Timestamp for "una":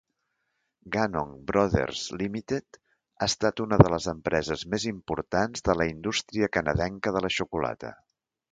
3.65-3.79